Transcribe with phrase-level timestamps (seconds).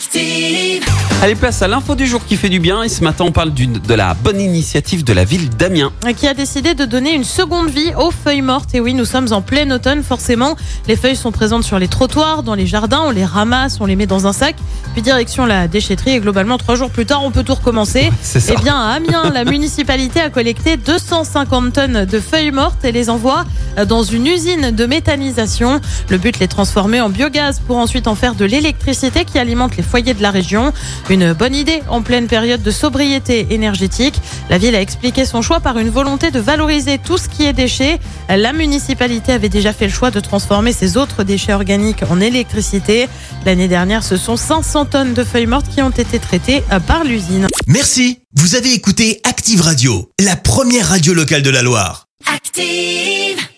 [0.00, 0.82] Active.
[1.22, 2.82] Allez, place à l'info du jour qui fait du bien.
[2.82, 5.92] Et ce matin, on parle de la bonne initiative de la ville d'Amiens.
[6.16, 8.74] qui a décidé de donner une seconde vie aux feuilles mortes.
[8.74, 10.56] Et oui, nous sommes en plein automne, forcément.
[10.88, 13.96] Les feuilles sont présentes sur les trottoirs, dans les jardins, on les ramasse, on les
[13.96, 14.56] met dans un sac.
[14.94, 18.10] Puis direction la déchetterie et globalement, trois jours plus tard, on peut tout recommencer.
[18.22, 18.54] C'est ça.
[18.56, 23.10] Eh bien, à Amiens, la municipalité a collecté 250 tonnes de feuilles mortes et les
[23.10, 23.44] envoie
[23.86, 25.82] dans une usine de méthanisation.
[26.08, 29.82] Le but, les transformer en biogaz pour ensuite en faire de l'électricité qui alimente les
[29.90, 30.72] foyers de la région.
[31.10, 34.14] Une bonne idée en pleine période de sobriété énergétique.
[34.48, 37.52] La ville a expliqué son choix par une volonté de valoriser tout ce qui est
[37.52, 37.98] déchets.
[38.28, 43.08] La municipalité avait déjà fait le choix de transformer ses autres déchets organiques en électricité.
[43.44, 47.48] L'année dernière, ce sont 500 tonnes de feuilles mortes qui ont été traitées par l'usine.
[47.66, 52.06] Merci, vous avez écouté Active Radio, la première radio locale de la Loire.
[52.32, 53.49] Active.